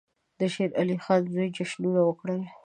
د 0.39 0.41
شېر 0.53 0.69
علي 0.79 0.95
خان 1.03 1.21
زوی 1.33 1.47
جشنونه 1.57 2.01
وکړل. 2.03 2.41